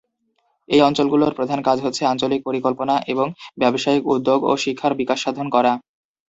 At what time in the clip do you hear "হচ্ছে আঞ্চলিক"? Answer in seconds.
1.81-2.41